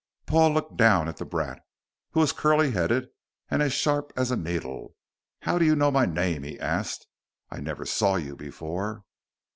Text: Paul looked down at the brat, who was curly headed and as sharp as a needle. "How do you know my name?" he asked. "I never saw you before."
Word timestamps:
Paul 0.25 0.53
looked 0.55 0.77
down 0.77 1.07
at 1.07 1.17
the 1.17 1.25
brat, 1.27 1.61
who 2.13 2.21
was 2.21 2.31
curly 2.31 2.71
headed 2.71 3.09
and 3.51 3.61
as 3.61 3.71
sharp 3.71 4.11
as 4.15 4.31
a 4.31 4.35
needle. 4.35 4.95
"How 5.43 5.59
do 5.59 5.63
you 5.65 5.75
know 5.75 5.91
my 5.91 6.07
name?" 6.07 6.41
he 6.41 6.59
asked. 6.59 7.05
"I 7.51 7.59
never 7.59 7.85
saw 7.85 8.15
you 8.15 8.35
before." 8.35 9.03